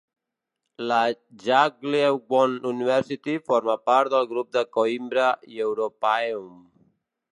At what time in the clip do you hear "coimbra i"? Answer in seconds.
4.79-5.63